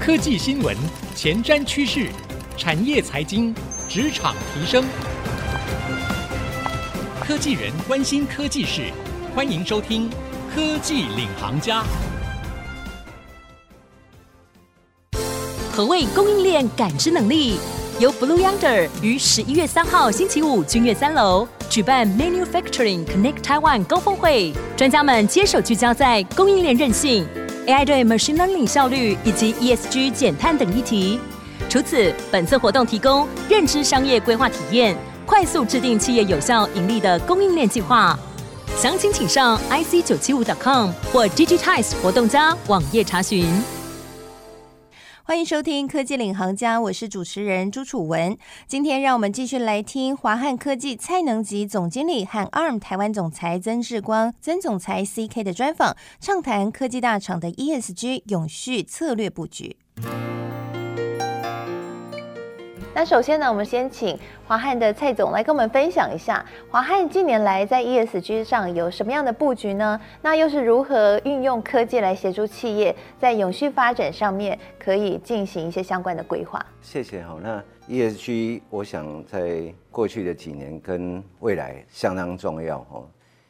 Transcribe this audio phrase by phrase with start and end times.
[0.00, 0.74] 科技新闻、
[1.14, 2.08] 前瞻趋势、
[2.56, 3.54] 产业财经、
[3.86, 4.82] 职场提升，
[7.20, 8.84] 科技人关心科技事，
[9.34, 10.08] 欢迎收听
[10.54, 11.82] 《科技领航家》。
[15.70, 17.58] 何谓供应链感知能力？
[17.98, 27.28] 由 Blue Yonder 于十一月三号星期五君悦三楼举办 Manufacturing Connect Taiwan 高峰会，专家们接手聚焦在供应链韧性、
[27.70, 31.20] AI 对 Machine Learning 效率以及 ESG 减碳等议题。
[31.68, 38.18] 除此，本次活动提供认知商业规划体验，快速制定企业有效盈利的供应链计划。
[38.76, 43.46] 详情请上 ic 九七五 .com 或 GG Times 活动家网页查询。
[45.30, 48.36] 欢迎收听科技领航家，我是主持人朱楚文。
[48.66, 59.76] 今天让我们继续来听华汉科技蔡能吉总经理和 ARM 台湾总裁曾志光曾总裁 CK 的专访，畅谈科技大厂的 ESG 永续策略布局。
[63.00, 64.14] 那首先呢，我们先请
[64.46, 69.98] 华汉的蔡总来跟我们分享一下，华汉近年来在 ESG 上有什么样的布局呢？
[70.20, 76.62] 那又是如何运用科技来协助企业在永续发展上面可以进行一些相关的规划？
[76.82, 77.38] 谢谢哈。
[77.42, 83.02] 那 ESG 我想在过去的几年跟未来相当重要哈。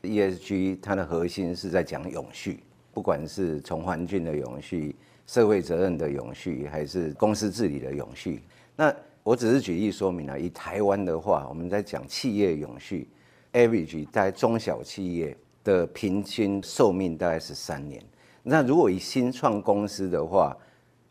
[0.03, 2.63] ESG 它的核心是在讲永续，
[2.93, 4.95] 不管是从环境的永续、
[5.27, 8.45] 社会责任的永续，还是公司治理的永续，
[8.77, 8.95] 那
[9.31, 13.07] 我只是举例说明了，以台湾的话，我们在讲企业永续
[13.53, 18.03] ，average 在中小企业的平均寿命大概是三年。
[18.43, 20.57] 那如果以新创公司的话，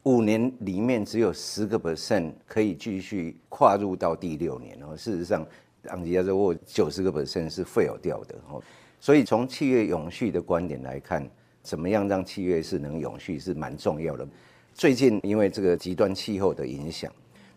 [0.04, 4.94] 五年里面只有十个 percent 可以继续跨入到第六年哦。
[4.98, 5.48] 事实上，
[5.84, 8.62] 昂吉亚说过九十个 percent 是 fail 掉的哦。
[9.00, 11.26] 所以从企业永续的观点来看，
[11.64, 14.28] 怎么样让企业是能永续是蛮重要的。
[14.74, 17.10] 最近因为这个极端气候的影响。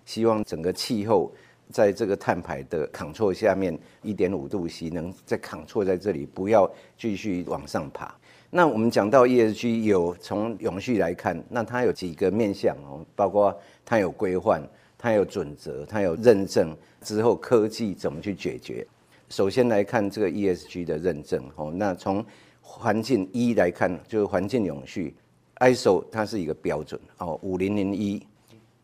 [0.05, 1.33] 希望整个气候
[1.71, 8.15] 在这个碳排的扛错下面，一点五度 C 能在扛错在这里，不要继续往上爬。
[8.51, 14.63] 那我们讲到 ESG 有从永续来看，那它有几个面向哦，包括它有规范，
[14.99, 18.87] 它有准则，它有认证之后科技怎么去解决。
[19.31, 22.23] 首先来看这个 ESG 的认证哦，那从
[22.61, 25.15] 环境一来看，就是环境永续
[25.57, 28.23] ，ISO 它是一个标准哦，五零零一。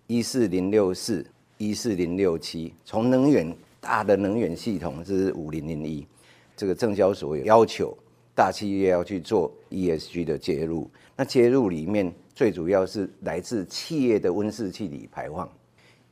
[0.08, 1.22] 一四零六四、
[1.58, 6.06] 一四零六七，从能源大的能源系统是五零零一，
[6.56, 7.94] 这个证交所有要求
[8.34, 10.91] 大企业要去做 ESG 的介入。
[11.14, 15.46] 那介入里面最主要是来自企业的温室气体排放。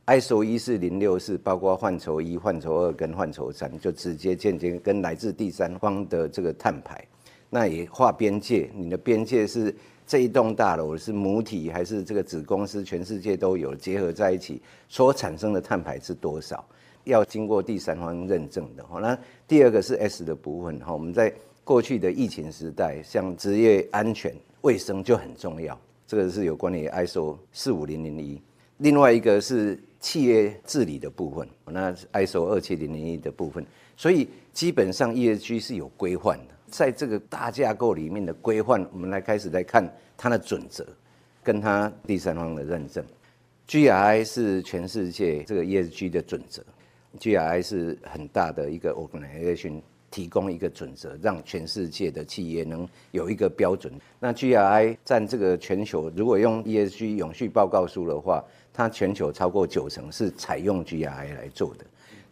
[0.05, 7.03] ISO 一四零六四包括范畴一、范畴二跟范畴三，就直接间接跟来自第三方的这个碳排，
[7.49, 9.73] 那也划边界，你的边界是。
[10.07, 12.81] 这一栋大楼是母体还是这个子公司？
[12.81, 16.65] 全世界都有结合在一起，所产生的碳排是多少？
[17.03, 18.85] 要经过第三方认证的。
[19.01, 21.33] 那第二个是 S 的部分哈，我们在
[21.65, 28.41] 过去的疫情时代，像职业安全卫生就很重要，这个是有关于 ISO 四五零零一。
[28.77, 33.65] 另外一个是企业治理的部分，那 ISO 二七零零一的部分。
[33.97, 36.56] 所以基本上 ESG 是有规范的。
[36.69, 40.85] 在这个大架构里面的规范，我们来开始来看它的准则，
[41.43, 43.03] 跟它第三方的认证。
[43.67, 46.63] GRI 是全世界这个 ESG 的准则
[47.19, 53.93] ，GRI 是很大的一个 organization，提供一个准则，让全世界的企业能有一个标准。
[54.19, 61.85] 那 GRI 占这个全球，如果用 ESG 永续报告书的话，它全球超过九成是采用 GRI 来做的。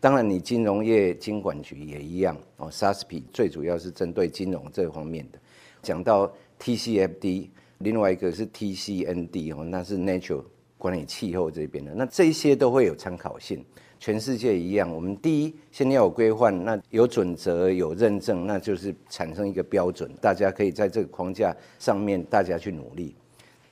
[0.06, 2.70] 当然，你金融业金管局也一样哦。
[2.70, 5.40] SASB 最主要是针对金融这方面的。
[5.82, 7.50] 讲到 TCFD，
[7.80, 10.44] 另外一个是 TCND 哦，那是 Nature
[10.78, 11.92] 管理气候这边的。
[11.96, 13.66] 那这些都会有参考性。
[14.00, 23.16] 全世界一样，我们第一先要有规范，那有准则有认证，那就是产生一个标准，大家可以在这个框架上面大家去努力。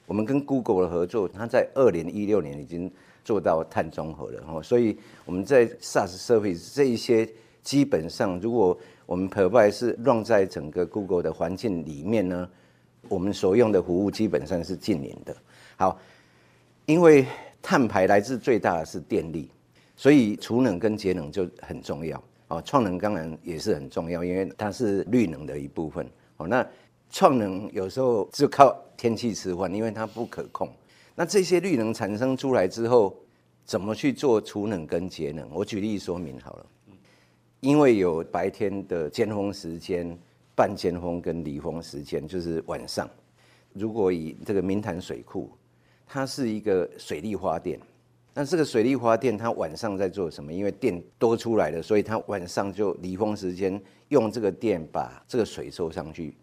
[0.07, 2.91] 我们跟 Google 的合作，它在二零一六年已经。
[3.23, 7.27] 做到碳中和了哦，所以我们在 SaaS Service 这一些
[7.61, 12.49] 基本上，如果我们 provide 是 run 在整个 Google 的环境里面呢，
[13.07, 15.35] 我们所用的服务基本上是近零的。
[15.77, 15.97] 好，
[16.85, 17.25] 因为
[17.61, 19.49] 碳排来自最大的是电力，
[19.95, 22.21] 所以储能跟节能就很重要。
[22.49, 26.05] 哦，创能当然也是很重要，因为它是绿能的一部分。
[26.37, 26.65] 哦，那
[27.09, 30.69] 创能有时候就靠天气吃饭，因为它不可控。
[31.15, 33.15] 那这些绿能产生出来之后，
[33.65, 35.47] 怎么去做储能跟节能？
[35.53, 36.65] 我举例说明好了。
[37.59, 40.17] 因为有白天的尖峰时间、
[40.55, 43.09] 半尖峰跟离峰时间，就是晚上。
[43.71, 45.49] 如果以这个明潭水库，
[46.05, 47.79] 它是一个水力发电。
[48.33, 50.51] 那这个水力发电，它晚上在做什么？
[50.51, 56.35] 因为电多出来了，所以它晚上就离峰时间用这个电把这个水收上去，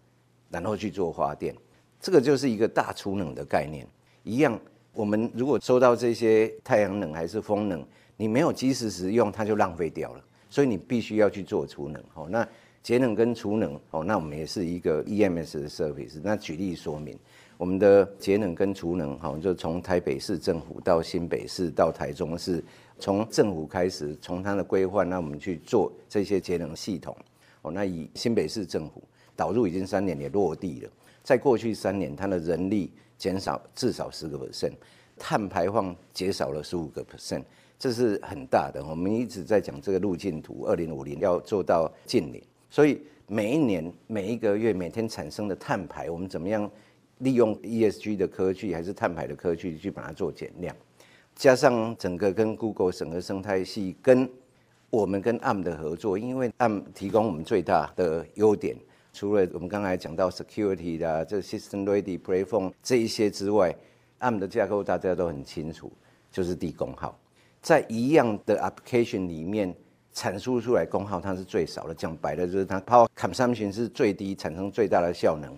[0.49, 1.55] 然后去做发电。
[2.01, 3.87] 这个就是一个大储能的概念。
[4.23, 4.59] 一样，
[4.93, 7.85] 我们如果收到这些太阳能还是风能，
[8.17, 10.25] 你没有及时使用，它就浪费掉了。
[10.49, 12.03] 所以你必须要去做储能。
[12.15, 12.47] 哦，那
[12.83, 16.21] 节能跟储能，哦，那我们也是一个 EMS 的 service。
[16.23, 17.17] 那举例说明，
[17.57, 22.63] 我们的节能跟储能，哈，就从台北市政府到新北市到台中市，
[22.99, 27.17] 从政府开始，从它的规划，那我们去做这些节能系统。
[27.63, 29.03] 哦，那以新北市政府
[29.37, 30.91] 导入已经三年，也落地了。
[31.23, 32.91] 在过去三年，它的人力
[33.21, 34.73] 减少至少十个 percent，
[35.19, 37.45] 碳排放减少了十五个 percent，
[37.79, 38.83] 这是很大的。
[38.83, 42.43] 我们一直在讲这个路径图，二零五零要做到净零。
[42.71, 46.69] 所以每一年、每一个月、每天产生的碳排，我们怎么样
[47.19, 50.75] 利用 ESG 的科技，还是碳排的科技去把它做减量？
[51.35, 54.27] 加上整个跟 Google 整个生态系，跟
[54.89, 58.75] 我们跟 Am 的合作，因为 Am 提供我们最大的优点。
[59.13, 63.75] 除了我们刚才讲到 security 的这 system ready platform 这一些之外
[64.21, 65.91] ，ARM 的架构大家都很清楚，
[66.31, 67.19] 就是低功耗，
[67.61, 69.75] 在一样的 application 里面
[70.13, 75.57] 产出出来功耗它是最少的，讲白了就是它 power consumption 是最低，产生最大的效能，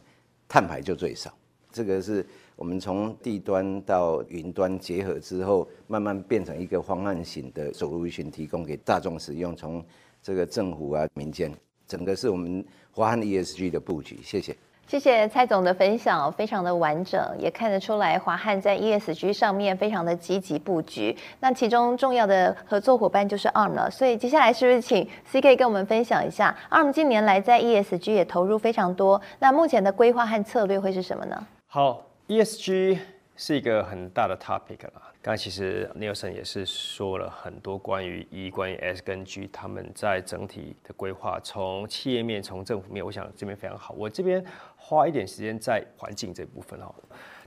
[0.49, 1.33] 碳排就最少。
[1.71, 9.85] 这个是我们从地端到云端结合之后，慢慢变成一个方案型的 solution 提供给大众使用，从
[10.23, 11.53] 这个政府啊民间。
[11.87, 14.56] 整个是我们华汉 ESG 的布局，谢谢。
[14.87, 21.17] 谢谢蔡总的分享，非常的完整，也看得出来华汉在 ESG 上面非常的积极布局。
[21.41, 31.47] 那其中重要的合作伙伴就是 ARM 了，所以接下来是不是请 CK 跟我们分享一下 ARM 近年来在 ESG 也投入非常多，那目前的规划和策略会是什么呢？
[31.69, 32.99] 好，ESG
[33.37, 35.02] 是一个很大的 topic 了。
[35.20, 43.94] 刚才其实 Nelson 也是说了很多关于 E、关于 S 跟 G，他们在整体的规划，从企业面、从政府面，我想这边非常好。
[43.96, 44.44] 我这边
[44.76, 46.93] 花一点时间在环境这部分哈。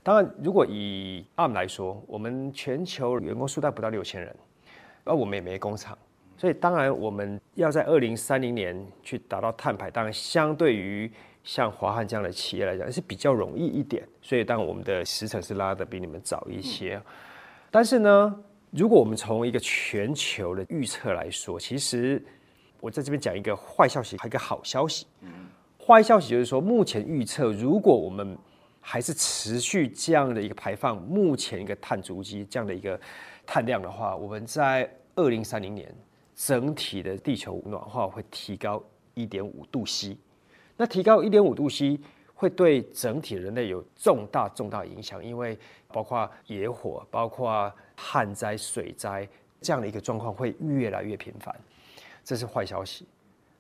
[0.02, 4.36] 当然，如果以 ARM 来说，我们全球员工数大不到六千人，
[5.04, 5.98] 而我们也没工厂，
[6.38, 11.12] 所以当然我们要在二零三零年去达到碳排，当然相对于
[11.46, 14.06] 像华汉这样的企业来讲是比较容易一点。
[14.22, 17.02] 所以当我们的时程是拉的比你们早一些。
[17.72, 22.22] 但是呢，如果我们从一个全球的预测来说，其实
[22.82, 25.06] 我在这边讲一个坏消息，还有一个好消息。
[25.78, 28.36] 坏消息就是说，目前预测，如果我们
[28.82, 33.00] 还是持续这样的一个排放，目前一个碳足迹这样的一个
[33.46, 35.94] 碳量的话，我们在二零三零年
[36.36, 38.84] 整体的地球暖化会提高
[39.14, 40.18] 一点五度 C。
[40.78, 42.00] 那提高一点五度 C。
[42.38, 45.58] 会对整体人类有重大重大影响，因为
[45.88, 49.26] 包括野火、包括旱灾、水灾
[49.62, 51.56] 这样的一个状况会越来越频繁，
[52.26, 53.08] 这是坏消息。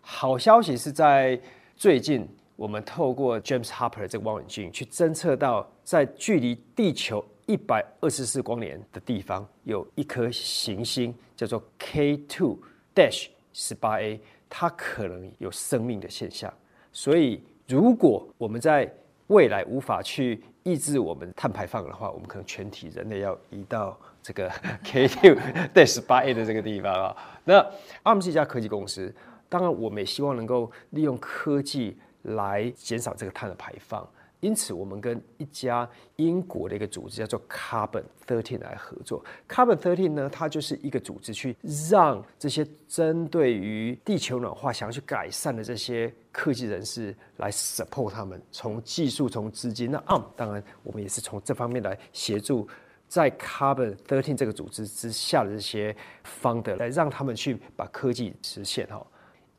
[0.01, 1.39] 好消息是在
[1.77, 2.27] 最近，
[2.57, 12.57] 我们透过 James Hopper 这个望远镜去侦测到，在距离地球一百二十四光年的地方，有一颗行星叫做 K2
[12.93, 14.19] Dash 十八 A，
[14.49, 16.53] 它可能有生命的现象，
[16.95, 17.43] 所以。
[17.67, 18.87] 如果我们在
[19.25, 24.47] 未来无法去抑制我们碳排放的话，我们可能全体人类要移到这个
[24.85, 25.35] K2
[25.73, 27.17] 带十八 A 的这个地方啊。
[27.43, 27.59] 那
[28.03, 29.11] ARM 是一家科技公司，
[29.49, 34.07] 当然我们也希望能够利用科技来减少这个碳的排放。
[34.45, 39.25] 因此，我们跟一家英国的一个组织叫做 Carbon Thirteen 来合作。
[39.49, 41.57] Carbon Thirteen 呢，它就是一个组织，去
[41.89, 49.89] 让这些针对于地球暖化想要去改善的这些科技人士来 support 他们，从技术、从资金。
[49.89, 52.67] 那 ARM 当然，我们也是从这方面来协助，
[53.07, 55.95] 在 Carbon Thirteen 这个组织之下的这些
[56.39, 59.03] founder 来让他们去把科技实现哈。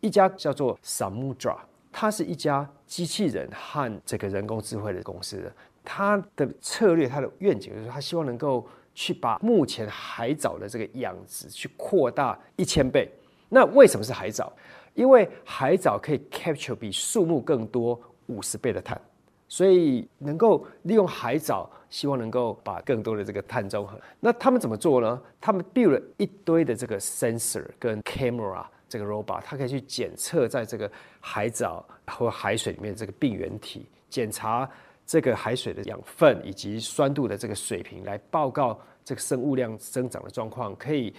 [0.01, 1.57] 一家叫做 Samudra。
[1.99, 5.51] 它是一家机器人和这个人工智慧的公司，
[5.83, 13.11] 它的策略、它的愿景就是，它希望能够去把目前海藻的这个养殖去扩大一千倍。
[13.49, 14.53] 那为什么是海藻？
[14.93, 19.01] 因为海藻可以 capture 比树木更多五十倍的碳，
[19.49, 23.99] 所以能够利用海藻，希望能够把更多的这个碳中和。
[24.21, 25.19] 那他们怎么做呢？
[25.41, 28.67] 他们 build 了一堆的这个 sensor 跟 camera。
[28.89, 30.91] 这个 robot 它可以去检测在这个
[31.21, 34.69] 海藻或海水里面这个病原体，检查
[35.07, 41.15] 这个海水的养分以及酸度的这个水平，来报告这个生物量增长的状况，可以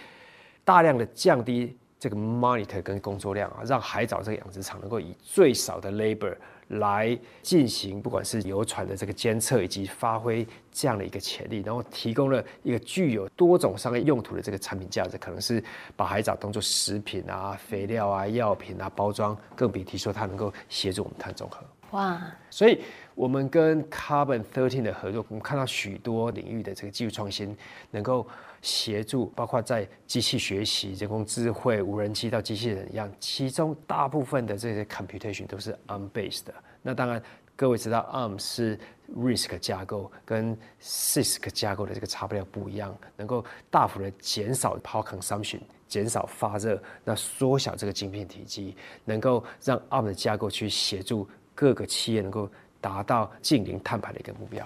[0.64, 6.34] 大量的降低这个 monitor 跟工作量啊，让海藻这个养殖场能够以最少的 labor
[6.68, 15.62] 来进行，不管是游船的这个监测以及发挥这样的一个潜力，然后提供了一个具有多种商业用途的这个产品价值，可能是
[15.96, 21.58] 把海藻当做食品啊、肥料啊、药品啊包装，更别提说它能够协助我们碳中和。
[21.92, 22.22] 哇！
[22.50, 22.80] 所以
[23.14, 27.56] 我们跟 Carbon Thirteen 的合作，我们看到许多领域的这个技术创新
[27.90, 28.24] 能够。
[28.62, 36.54] 协助包括在机器学习、人工智慧、无人机到机器人一样，其中大部分的这些 computation 都是 ARM based 的。
[36.82, 37.22] 那当然，
[37.54, 38.78] 各位知道 ARM 是
[39.16, 52.48] RISC 架构，跟 CISC 架构的这个差不了不一样，能够大幅的减少 power consumption，减少发热，那缩小这个晶片体积，能够让 ARM 的架构去协助各个企业能够
[52.80, 54.64] 达到近零碳排的一个目标。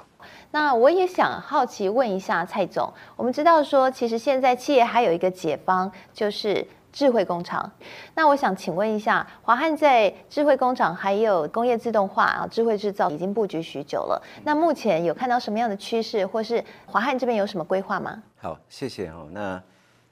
[0.50, 7.70] 那我也想好奇问一下蔡总，我们知道说，其实现在企业还有一个解方，就是智慧工厂。
[8.14, 14.22] 那我想请问一下，华汉在智慧工厂还有工业自动化啊、智慧制造已经布局许久了。
[14.44, 18.22] 那目前有看到什么样的趋势，或是华汉这边有什么规划吗？
[18.36, 19.26] 好，谢谢哦。
[19.32, 19.60] 那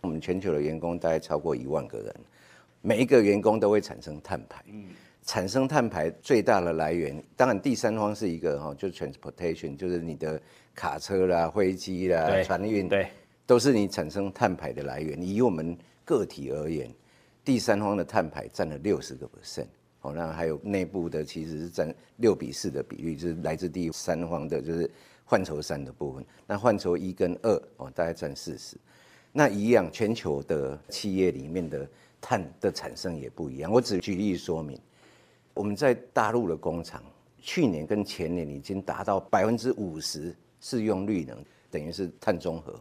[0.00, 2.14] 我们全球的员工大概超过一万个人，
[2.80, 4.64] 每一个员工都会产生碳排。
[4.66, 4.87] 嗯。
[5.30, 10.42] 产生碳排最大的来源，当然第三方是一个哈，就是 transportation，就是你的
[10.75, 13.06] 卡车啦、飞机啦、船运，对，
[13.46, 15.22] 都是你产生碳排的来源。
[15.22, 16.92] 以我们个体而言，
[17.44, 19.68] 第三方的碳排占了六十个 percent，
[20.00, 24.90] 哦，那还有内部的其实是占六比四的比率，就是来自第三方的，就是
[25.26, 26.26] 范畴三的部分。
[26.44, 28.76] 那范畴一跟二哦，大概占四十。
[29.30, 31.88] 那一样，全球的企业里面的
[32.20, 33.70] 碳的产生也不一样。
[33.70, 34.76] 我只举例说明。
[35.60, 37.02] 我们在大陆的工厂，
[37.36, 41.36] 去年跟前年已经达到百分之五十适用绿能，
[41.70, 42.74] 等于是碳中和。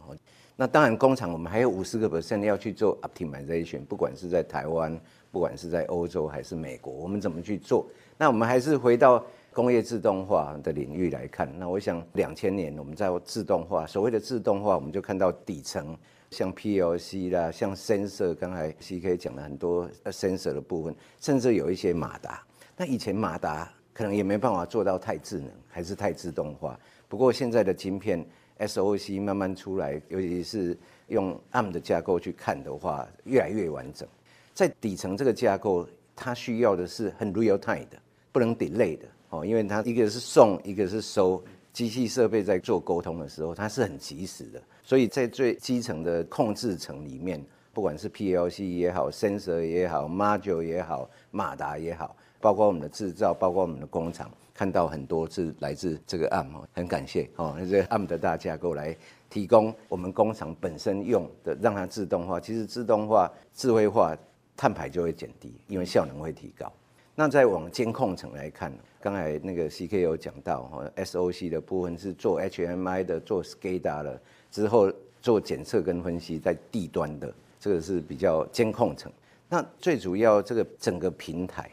[0.56, 4.98] 那当然，工厂我们还有五十个 percent 要去做 optimization，不管是在台湾，
[5.30, 7.86] 不管是在欧洲还是美国，我们怎么去做？
[8.16, 9.22] 那我们还是回到
[9.52, 11.52] 工业自动化的领域来看。
[11.58, 15.94] 那我想，两千年我们在自动化，所谓的自动化，我们就看到底层，
[16.30, 22.42] 像 PLC 啦，像 sensor，刚才 CK 讲了很多 sensor 的部分，甚至有一些马达。
[22.80, 26.80] 那以前马达可能也没办法做到太智能，还是太自动化。
[27.08, 28.24] 不过现在的晶片
[28.58, 30.74] SOC 慢慢出来，尤其是
[31.08, 34.08] 用 ARM 的架构去看的话，越来越完整。
[34.54, 38.00] 在底层这个架构，它需要的是很 real time 的，
[38.32, 41.44] 不能 delay 的哦，因为它一个是送，一个是收，
[41.74, 44.62] 机器设备在做沟通的时候，它是很及时的。
[44.82, 47.44] 所以在最基层的控制层里面，
[47.74, 52.16] 不管是 PLC 也好，sensor 也好，module 也好，马达也好。
[52.40, 58.96] 包括我们的制造，包括我们的工厂，看到很多是来自这个 AM，很感谢哦，这个 AM 的大架构来
[59.28, 62.40] 提供我们工厂本身用的，让它自动化。
[62.40, 64.16] 其实自动化、智慧化，
[64.56, 66.72] 碳排就会减低，因为效能会提高。
[67.14, 74.20] 那再往监控层来看，刚才那个 CK 有讲到哈，SOC 的部分是做 HMI 的，做 SCADA 的，
[74.50, 79.12] 之后做检测跟分析，在地端的这个是比较监控层。
[79.48, 81.70] 那最主要这个整个平台。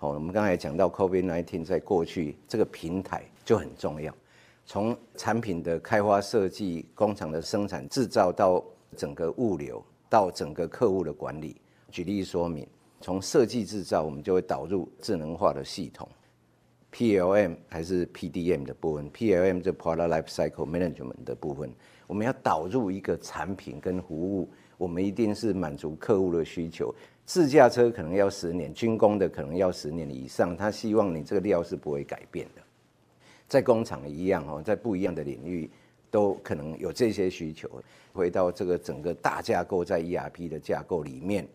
[0.00, 4.10] 好，我们刚才讲到 COVID-19，在过去这个平台就很重要，
[4.64, 8.64] 从产品的开发设计、工厂的生产制造到
[8.96, 11.60] 整个物流，到整个客户的管理。
[11.90, 12.66] 举例说明，
[13.02, 16.08] 从设计制造，我们就会导入智能化的系统
[16.94, 21.70] ，PLM 还是 PDM 的部分，PLM 就 Product Life Cycle Management 的部分，
[22.06, 26.94] 我们要导入一个产品跟服务，我们一定是满足客户的需求。
[27.32, 30.56] 自驾车可能要十年，军工的可能要十年以上。
[30.56, 32.62] 他希望你这个料是不会改变的，
[33.46, 35.70] 在工厂一样哦，在不一样的领域
[36.10, 37.70] 都可能有这些需求。
[38.12, 41.46] 回到这个整个大架构，在 ERP 的架构里面，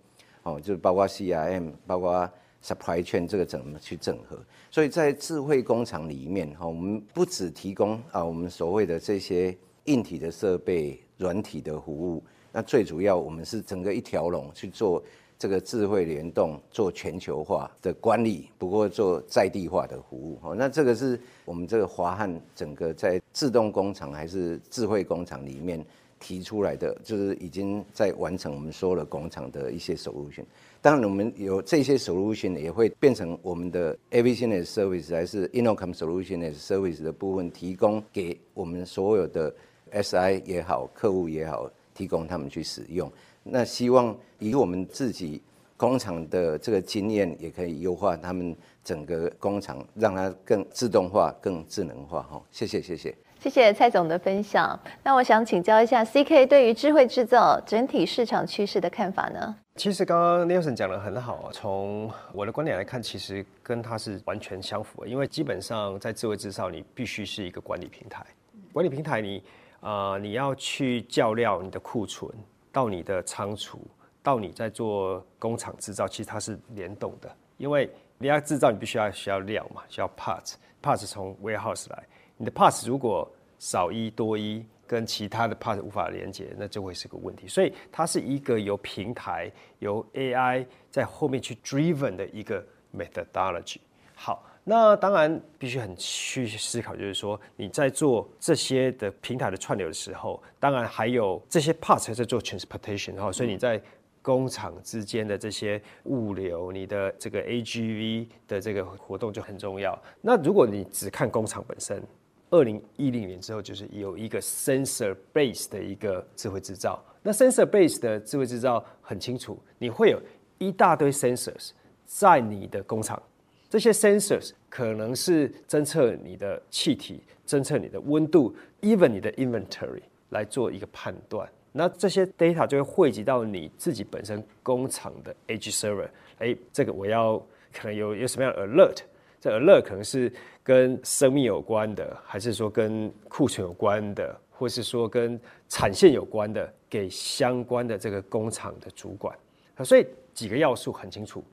[0.44, 2.32] 哦，就包括 CRM，包括
[2.63, 4.39] supply chain 这个怎么去整合？
[4.72, 9.53] 所以在智慧工厂里面，哈，我们不只提供啊，我们所谓的这些
[9.84, 15.03] 硬体的设备、软体的服务，那最主要我们是整个一条龙去做。
[15.38, 20.39] 这个智慧联动做全球化的管理，不过做在地化的服务。
[20.56, 25.86] 那这个是我们这个华汉整个在自动工厂还是智慧工厂里面
[26.20, 30.46] 提出来的，就是已经在完成我们所有的工厂的一些 solution。
[30.82, 39.54] 当然，我们有这些 solution 也会变成我们的 everything as service 还是 Innocom solution as service 的部分，提供给我们所有的
[39.92, 43.12] SI 也好，客户也好，提供他们去使用。
[43.48, 45.40] 那希望以我们自己
[45.78, 52.24] 工厂的这个经验，也可以优化他们整个工厂，让它更自动化、更智能化。
[52.24, 54.78] 哈，谢谢，谢谢，谢谢蔡总的分享。
[55.04, 59.56] 那我想请教一下 CK 对于智慧制造整体市场趋势的看法呢？
[59.75, 65.08] 其实刚刚 Nelson 讲的很好啊，从我的观点来看，其实跟他是完全相符的。
[65.08, 68.25] 因为基本上在智慧制造，你必须是一个管理平台。
[68.74, 69.44] 管理平台你，你、
[69.82, 72.32] 呃、啊，你要去校料你的库存，
[72.75, 73.79] 到你的仓储，
[74.22, 77.34] 到你在做工厂制造，其实它是联动的。
[77.55, 82.03] 因为你要制造，你必须要需要料嘛，需要 parts，parts 从 warehouse 来。
[82.36, 83.25] 你的 parts 如果
[83.60, 87.48] 少一多一，跟其他的 parts 无法连接，那就会是个问题。
[87.48, 92.62] 所以它是一个由平台、由 AI 在后面去 driven 的一个
[92.94, 93.77] methodology。
[94.13, 103.79] 好，那当然必须很去思考，就是说你在做这些的平台的串流的时候，当然还有这些 parts 在做 transportation 哈，所以你在
[104.24, 109.95] 工厂之间的这些物流，你的这个 AGV 的这个活动就很重要。
[110.19, 112.01] 那如果你只看工厂本身，
[112.50, 117.00] 二零一零年之后，就是有一个 sensor base 的一个智慧制造。
[117.22, 120.19] 那 sensor base 的智慧制造很清楚，你会有
[120.57, 121.69] 一大堆 sensors
[122.03, 123.22] 在你的工厂。
[123.69, 131.50] 这些 sensors 可能是侦测你的气体、侦测你的温度，even 你的 inventory 来做一个判断。
[131.72, 136.07] 那这些 data 就会汇集到你自己本身工厂的 edge server。
[136.39, 137.38] 哎，这个我要
[137.74, 139.00] 可能有有什么样的 alert？
[139.41, 140.31] 这 alert 可能是
[140.63, 149.38] 跟生命有关的，还是说跟库存有关的，或是说跟产线有关的，给相关的这个工厂的主管。
[149.84, 151.43] 所以几个要素很清楚，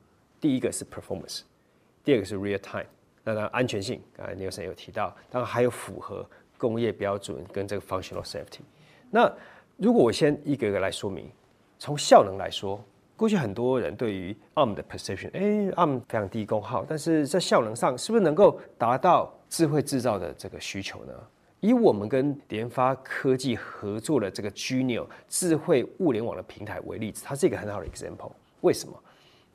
[0.40, 1.42] 第一个是 performance，
[2.04, 2.86] 第二个是 real time，
[3.24, 6.28] 那当然安全性，刚才 Nelson 有提到，当然还有符合
[6.58, 8.60] 工业标准跟这个 functional safety。
[9.10, 9.32] 那
[9.76, 11.30] 如果我先一个个来说明，
[11.78, 12.82] 从效能来说。
[13.14, 15.40] 过去很多人对于 ARM 的 perception，哎
[15.76, 21.12] ，ARM 非常低功耗，但是在效能上是不是能够达到智慧制造的这个需求呢？
[21.60, 28.32] 以我们跟联发科技合作的这个 Genio 智慧物联网的平台为例子，它是一个很好的 example。
[28.62, 29.00] 为什么？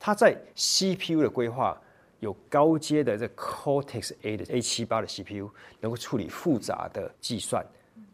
[0.00, 1.78] 它在 CPU 的规划
[2.20, 7.64] 有高阶的这 Cortex A 的 A 七八的 CPU，能够处理复杂的计算，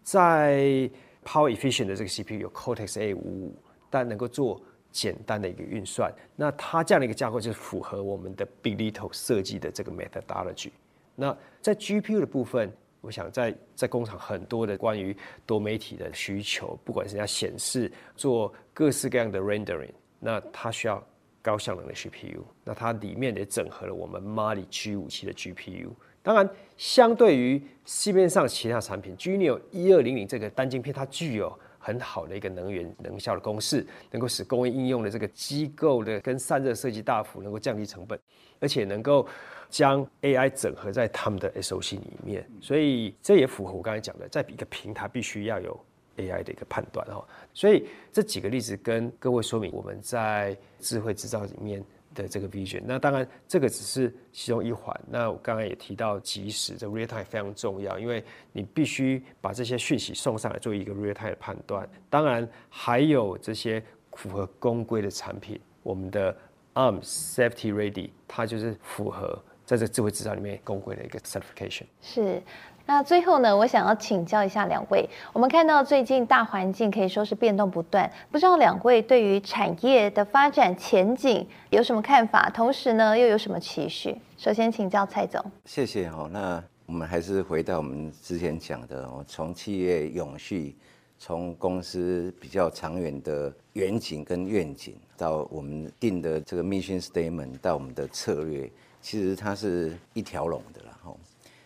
[0.02, 0.90] 在
[1.24, 3.54] Power Efficient 的这个 CPU 有 Cortex A 五五，
[3.90, 4.60] 但能够做。
[4.94, 10.70] 简单的一个运算，那它这样的一个架构就是符合我们的 Big LITTLE 设计的这个 methodology。
[11.16, 19.90] 那在 GPU 的部分，我想在在工厂很多的关于多媒体的需求，不管是要显示做各式各样的 rendering，
[20.20, 21.04] 那它需要
[21.44, 22.40] 高效能的 GPU。
[22.64, 25.90] 那它里面也整合了我们 Mali G57 的 GPU。
[26.22, 38.18] 当然，相对于市面上其他产品，Genio 一二零零这个单晶片，它具有很好的一个能源能效的公式，能够使工业应用的这个机构的跟散热设计大幅能够降低成本，
[38.58, 39.28] 而且能够
[39.68, 45.78] 将 AI 整合在他们的 SOC 里面，所以这也符合我刚才讲的，在一个平台必须要有
[46.16, 47.26] AI 的一个判断哈。
[47.52, 51.84] 所以这几个例子跟各位说明，我们在智慧制造里面。
[52.14, 54.96] 的这个 vision，那当然这个只是其中一环。
[55.10, 58.22] 那我刚刚也提到，即时这 real time 非常重要，因为
[58.52, 61.88] 你必须把这些讯息送上来做一个 real time 的判断。
[62.08, 66.32] 当然还有这些符合公规的产品，我们的
[66.74, 71.86] ARM Safety Ready，它就是符合在这智慧制造里面公规的一个 certification。
[72.00, 72.40] 是。
[72.86, 75.08] 那最后呢，我想要请教一下两位。
[75.32, 82.50] 我们看到最近大环境可以说是变动不断，不知道两位对于产业的发展前景有什么看法？
[82.50, 84.14] 同时呢，又有什么期许？
[84.36, 85.42] 首先请教蔡总。
[85.64, 86.28] 谢谢哈。
[86.30, 90.76] 那我们还是回到我们之前讲的哦，从企业永续，
[91.18, 98.70] 从公司比较长远的远景跟愿景，到我们定的这个 mission statement，到我们的策略，
[99.00, 100.82] 其实它是一条龙的。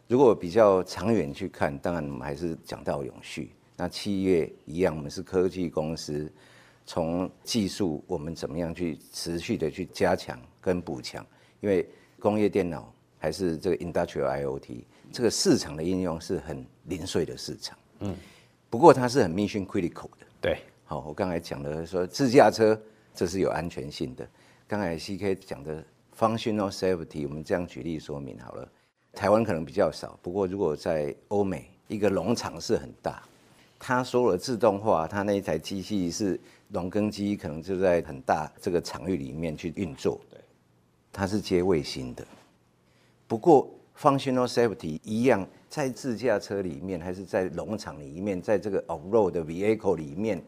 [0.09, 3.53] 如果比较长远去看，当然我们还是讲到永续。
[3.77, 6.33] 那企业一样，我们是科技公司，
[6.87, 11.25] 从技术我们怎么样去持续的去加强跟补强？
[11.61, 11.87] 因为
[12.19, 17.79] 工业电脑还是这个 Industrial IoT 这个市场的应用是很零碎的市场。
[18.01, 18.17] 嗯，
[18.71, 20.27] 不过它是很 mission critical 的。
[20.41, 22.81] 对，好，我刚才讲的说自驾车
[23.15, 24.27] 这是有安全性的。
[24.67, 25.85] 刚才 CK 讲的
[26.19, 28.67] functional safety，我们这样举例说明好了。
[29.19, 33.21] 台湾可能比较少，不过如果在欧美，一个农场是很大，
[33.77, 40.21] 它所有的自动化，它那一台机器是农耕机，可能就在很大这个场域里面去运作。
[40.31, 40.39] 对，
[41.13, 42.25] 它是接卫星的。
[43.27, 50.41] 不过 functional safety 一样，在自驾车里面，还是在农场里面，在这个 off-road 的 vehicle 里面，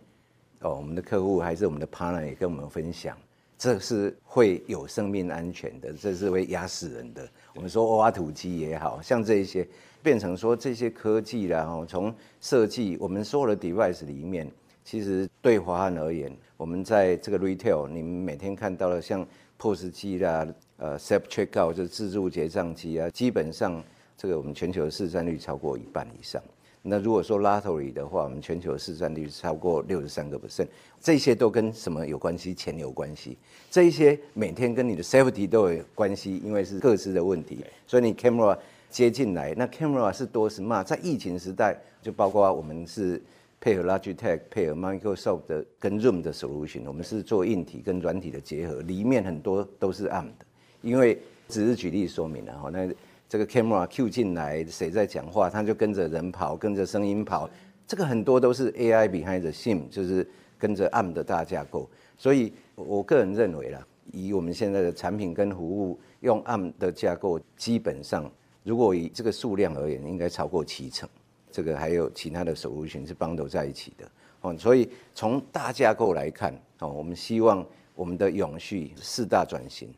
[0.61, 3.18] 哦，我们的客户还是我们的 partner 也跟我们分享。
[3.59, 7.28] 这是会有生命安全的，这是会压死人的。
[7.54, 9.66] 我们说挖土机也好像这一些，
[10.02, 14.50] 变成说这些科技然后从设计我们所有的 device 里面，
[14.84, 19.26] 其实对华汉而言，我们在这个 retail，你们每天看到的像
[19.58, 23.82] POS 机啦，呃，self checkout 就是自助结账机啊，基本上
[24.16, 26.42] 这个我们全球的市占率超过一半以上。
[26.83, 30.66] 那如果说 lottery 的话，我们全球市占率超过六十三个 percent，
[30.99, 32.55] 这些都跟什么有关系？
[32.55, 33.37] 钱有关系。
[33.71, 38.57] 这一些每天跟你的 safety 都有关系，因为是各自的问题，所以你 camera
[38.88, 40.85] 接进来，那 camera 是多 smart。
[40.85, 43.21] 在疫情时代，就包括我们是
[43.61, 50.47] 配合 Logitech、配合 Microsoft 的跟 Zoom 的 solution，我们是做硬体跟软体的结合，里面很多都是 ARM 的。
[50.81, 52.88] 因为只是举例说明了哈，那。
[53.31, 57.49] 这个 camera cue 进来，谁在讲话，他就跟着人跑，跟着声音跑。
[57.87, 61.88] 这个很多都是 AI behind the scene，就是跟着 ARM 的大架构。
[62.19, 68.29] 所以，我个人认为啦，以我们现在的产品跟服务用 ARM 的架构，基本上
[68.64, 71.09] 如果以这个数量而言，应该超过七成。
[71.53, 74.57] 这个还有其他的 solution 是绑在一起的哦。
[74.59, 77.64] 所以从大架构来看哦，我们希望
[77.95, 79.88] 我们的永续四大转型。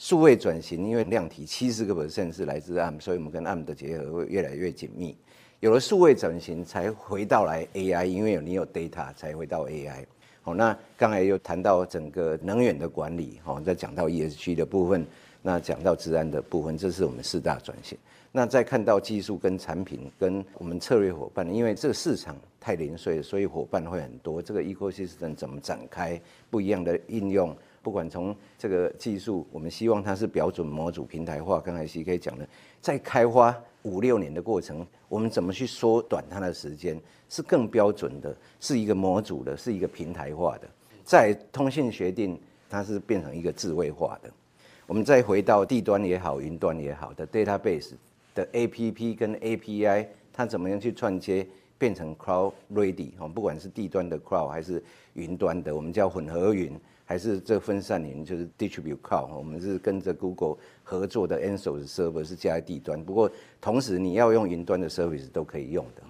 [0.00, 5.14] 数位转型，因为量体七十个 percent 是来自 AM，所以我们跟 AM 的结合会越来越紧密。
[5.60, 10.06] 有了数位转型，才回到来 AI，因为有你有 data 才回到 AI。
[10.40, 15.04] 好，那刚才又谈到整个能源的管理，好，再讲到 ESG 的部分，
[15.42, 17.98] 那讲到治安的部分，这是我们四大转型。
[18.32, 24.40] 那再看到技术跟产品跟我们策略伙伴，因为这个市场太零碎，所以伙伴会很多。
[24.40, 27.54] 这个 ecosystem 怎么展开不一样的应用？
[27.82, 31.60] 不管从这个技术，我们希望它是标准模组平台化。
[31.60, 32.46] 刚才 CK 讲的，
[32.80, 40.68] 在开发五六年的过程，我们怎么去缩短它的时间，是更标准的，是一个模组的，是一个平台化的。
[41.04, 42.38] 在通信协定，
[42.68, 44.30] 它是变成一个智慧化的。
[44.86, 47.92] 我们再回到地端也好，云端也好的 database
[48.34, 51.46] 的 APP 跟 API，它怎么样去串接，
[51.78, 54.82] 变成 cloud ready 哦，不管是地端的 cloud 还是
[55.14, 56.78] 云端的，我们叫混合云。
[57.10, 63.28] 还是这分散云，就是 distribute cloud，我们是跟着 Google 合作的 Ansos server 是加在地端，不过
[63.60, 66.02] 同时你要用云端的 service 都可以用的。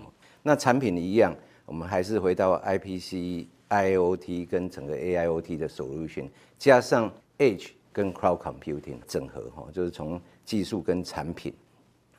[0.42, 1.34] 那产品一样，
[1.64, 11.54] 我们还是回到 IPC、IoT 跟整个 AIoT 的 solution，加上 Edge 跟 Cloud Computing 整合，哈，就是从技术跟产品，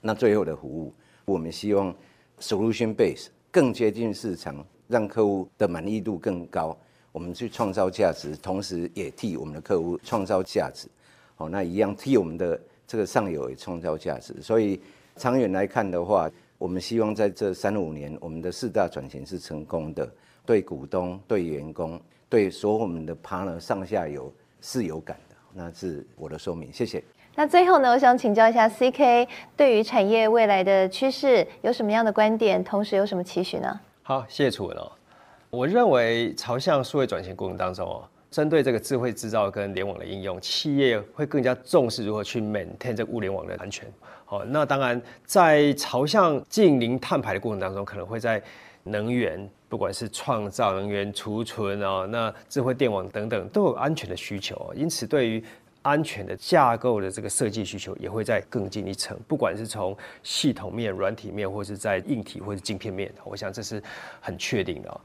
[0.01, 0.91] 那最后的服务，
[1.25, 1.95] 我们希望
[2.39, 6.75] solution base 更接近市场，让客户的满意度更高。
[7.11, 10.87] 我们去创造价值，同时也替我们的客户创造价值，
[11.35, 14.33] 好，那一样替我们的这个上游也创造价值。
[14.41, 14.79] 所以
[15.15, 20.09] 长远来看的话，我们希望在这三五年，我们的四大转型是成功的，
[20.45, 25.35] 对股东、对员工、对所有我们的 partner 上下游是有感的。
[25.53, 27.03] 那是我的说明，谢谢。
[27.35, 33.79] 那最后呢，我想请教一下 CK，对于产业未来的趋势有什么样的观点，同时有什么期许呢？
[34.03, 34.91] 好，谢谢楚文哦。
[35.51, 43.85] 我认为朝向数位转型过程当中哦，针对这个智慧制造跟联网的应用，企业会更加重视如何去 maintain 这物联网的安全。
[44.23, 48.41] 好，那当然在朝向近零碳排的过程当中，可能会在
[48.83, 54.73] 能源，不管是创造能源、储存哦，那智慧电网等等都有安全的需求。
[54.73, 55.43] 因此，对于
[55.81, 59.19] 安全的架构的这个设计需求，也会再更进一层。
[59.27, 63.83] 不管是从系统面、软体面，或是在硬体或是晶片面，我想这是
[64.21, 65.01] 很确定的。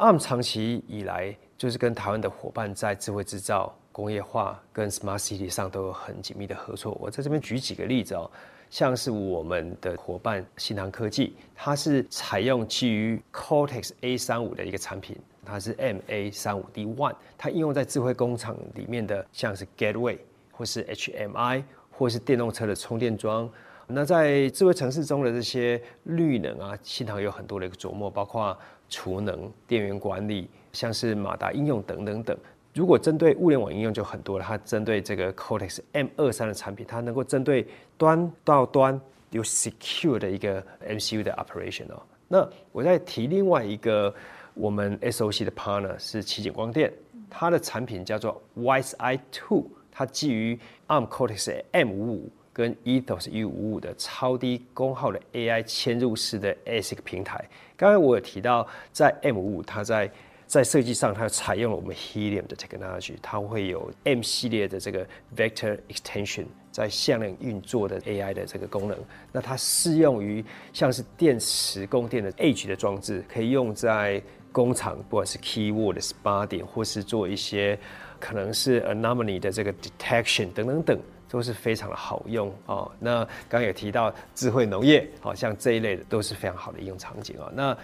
[0.00, 6.96] ARM 长期以来就是跟台湾的伙伴在智慧制造、工业化跟 Smart City 上都有很紧密的合作。
[6.98, 8.30] 我在这边举几个例子哦，
[8.70, 20.16] 像是我们的伙伴新唐科技，它是采用基于 Cortex A 三五的一个产品，它是 MA 三五 D One，它应用在智慧工厂里面的，像是 Gateway
[20.50, 23.50] 或是 HMI 或是电动车的充电桩。
[23.86, 28.56] 那在智慧城市中的这些绿能啊，新唐有很多的一个琢磨，包括。
[28.90, 32.36] 储能、电源管理，像是马达应用等等等。
[32.74, 34.44] 如果针对物联网应用就很多了。
[34.44, 39.00] 它针对这个 Cortex M 二三的产品，它能够针对端到端
[39.30, 42.02] 有 secure 的一个 MCU 的 operation 哦。
[42.28, 44.14] 那我再提另外一个
[44.54, 46.92] 我们 SOC 的 partner 是奇景光电，
[47.28, 52.30] 它的产品叫做 Wise I Two，它基于 ARM Cortex M 五五。
[52.52, 60.10] 跟 Ethos U 五五的超低功耗的 AI 嵌入式的 ASIC 平台，刚才我有提到，在 M 五五，它在
[60.46, 68.98] 在设计上，它采用了我们 Helium 的 technology，它会有 M 系列的这个 Vector Extension，在向量运作的 AI 的这个功能。
[69.30, 77.78] 那它适用于像是电池供电的 Edge 的装置，可以用在工厂，不管是 Keyword 的 SPA 点，或是做一些
[78.18, 81.00] 可能是 Anomaly 的这个 Detection 等等等。
[81.30, 82.90] 都是非常的好用哦。
[82.98, 87.48] 那刚刚也提到智慧农业，好像这一类的都是非常好的应用场景啊。
[87.54, 87.76] 那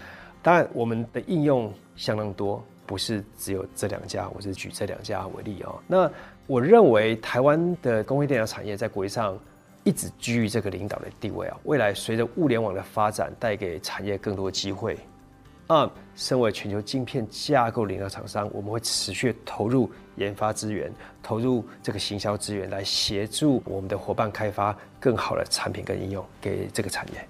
[0.43, 5.79] 当然，我们的应用相当多，不是只有这两家，我是举这两家为例哦。
[5.87, 6.09] 那
[6.45, 9.37] 我认为台湾的工业电脑产业在国际上
[9.83, 11.57] 一直居于这个领导的地位啊。
[11.63, 14.97] 未来随着物联网的发展，带给产业更多的机会。
[15.67, 20.91] ARM 身为全球晶片架构领导厂商，我们会持续投入研发资源，
[21.23, 27.25] 投入这个行销资源，来协助我们的伙伴开发更好的产品跟应用给这个产业。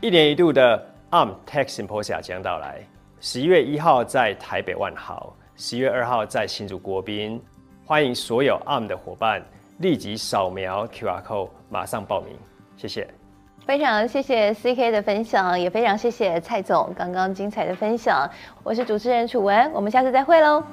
[0.00, 2.80] 一年一度的 ARM Tech Symposia 将到来，
[3.20, 7.40] 十一月一号在台北万豪，十一月二号在新竹国宾，
[7.84, 9.42] 欢迎所有 ARM 的伙伴
[9.78, 12.36] 立即扫描 QR code，马上报名，
[12.76, 13.08] 谢谢。
[13.66, 18.26] 非常谢谢 CK 的分享，也非常谢谢蔡总刚刚精彩的分享。
[18.62, 20.64] 我是主持人楚文，我们下次再会喽。